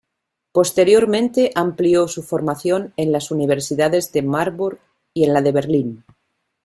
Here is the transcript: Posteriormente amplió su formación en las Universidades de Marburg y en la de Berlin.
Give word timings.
Posteriormente 0.51 1.51
amplió 1.53 2.07
su 2.07 2.23
formación 2.23 2.91
en 2.97 3.11
las 3.11 3.29
Universidades 3.29 4.11
de 4.11 4.23
Marburg 4.23 4.79
y 5.13 5.25
en 5.25 5.33
la 5.35 5.43
de 5.43 5.51
Berlin. 5.51 6.03